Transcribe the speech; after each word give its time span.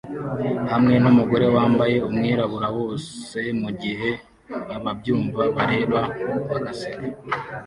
hamwe 0.71 0.95
numugore 1.03 1.45
wambaye 1.55 1.97
umwirabura 2.07 2.67
wose 2.77 3.37
mugihe 3.61 4.09
ababyumva 4.77 5.41
bareba 5.55 6.01
bagaseka 6.49 7.03